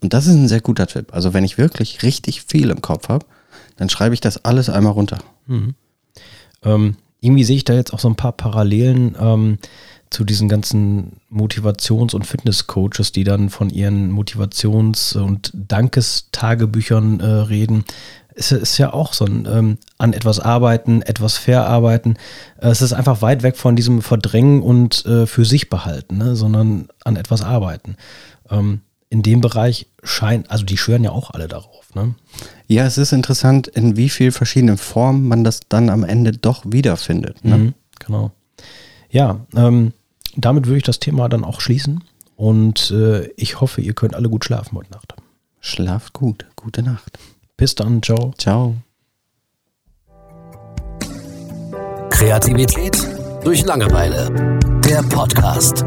und 0.00 0.12
das 0.14 0.26
ist 0.26 0.34
ein 0.34 0.48
sehr 0.48 0.60
guter 0.60 0.86
Tipp. 0.86 1.12
Also 1.12 1.34
wenn 1.34 1.44
ich 1.44 1.58
wirklich 1.58 2.02
richtig 2.02 2.42
viel 2.42 2.70
im 2.70 2.80
Kopf 2.82 3.08
habe, 3.08 3.26
dann 3.76 3.88
schreibe 3.88 4.14
ich 4.14 4.20
das 4.20 4.44
alles 4.44 4.68
einmal 4.70 4.92
runter. 4.92 5.18
Ähm, 6.62 6.96
irgendwie 7.20 7.44
sehe 7.44 7.56
ich 7.56 7.64
da 7.64 7.74
jetzt 7.74 7.92
auch 7.92 8.00
so 8.00 8.08
ein 8.08 8.16
paar 8.16 8.32
Parallelen 8.32 9.16
ähm, 9.18 9.58
zu 10.14 10.22
diesen 10.24 10.48
ganzen 10.48 11.16
Motivations- 11.28 12.14
und 12.14 12.24
Fitnesscoaches, 12.24 13.10
die 13.10 13.24
dann 13.24 13.50
von 13.50 13.68
ihren 13.68 14.12
Motivations- 14.12 15.16
und 15.16 15.50
Dankestagebüchern 15.54 17.18
äh, 17.18 17.26
reden. 17.26 17.84
ist, 18.32 18.52
ist 18.52 18.78
ja 18.78 18.92
auch 18.92 19.12
so 19.12 19.24
ein 19.24 19.48
ähm, 19.50 19.78
an 19.98 20.12
etwas 20.12 20.38
arbeiten, 20.38 21.02
etwas 21.02 21.36
verarbeiten. 21.36 22.16
Äh, 22.60 22.68
es 22.68 22.80
ist 22.80 22.92
einfach 22.92 23.22
weit 23.22 23.42
weg 23.42 23.56
von 23.56 23.74
diesem 23.74 24.02
Verdrängen 24.02 24.62
und 24.62 25.04
äh, 25.04 25.26
für 25.26 25.44
sich 25.44 25.68
behalten, 25.68 26.18
ne? 26.18 26.36
sondern 26.36 26.86
an 27.04 27.16
etwas 27.16 27.42
arbeiten. 27.42 27.96
Ähm, 28.50 28.82
in 29.10 29.22
dem 29.22 29.40
Bereich 29.40 29.88
scheint, 30.04 30.48
also 30.48 30.64
die 30.64 30.78
schwören 30.78 31.02
ja 31.02 31.10
auch 31.10 31.30
alle 31.30 31.48
darauf. 31.48 31.92
Ne? 31.96 32.14
Ja, 32.68 32.86
es 32.86 32.98
ist 32.98 33.12
interessant, 33.12 33.66
in 33.66 33.96
wie 33.96 34.08
vielen 34.08 34.32
verschiedenen 34.32 34.78
Formen 34.78 35.26
man 35.26 35.42
das 35.42 35.60
dann 35.68 35.90
am 35.90 36.04
Ende 36.04 36.30
doch 36.32 36.62
wiederfindet. 36.66 37.44
Ne? 37.44 37.58
Mhm, 37.58 37.74
genau. 37.98 38.30
Ja, 39.10 39.40
ähm, 39.54 39.92
damit 40.36 40.66
würde 40.66 40.78
ich 40.78 40.84
das 40.84 41.00
Thema 41.00 41.28
dann 41.28 41.44
auch 41.44 41.60
schließen. 41.60 42.04
Und 42.36 42.90
äh, 42.90 43.26
ich 43.36 43.60
hoffe, 43.60 43.80
ihr 43.80 43.94
könnt 43.94 44.14
alle 44.14 44.28
gut 44.28 44.44
schlafen 44.44 44.76
heute 44.76 44.90
Nacht. 44.92 45.14
Schlaft 45.60 46.12
gut. 46.12 46.46
Gute 46.56 46.82
Nacht. 46.82 47.18
Bis 47.56 47.74
dann. 47.74 48.02
Ciao. 48.02 48.34
Ciao. 48.38 48.74
Kreativität 52.10 52.96
durch 53.44 53.64
Langeweile. 53.64 54.58
Der 54.84 55.02
Podcast. 55.02 55.84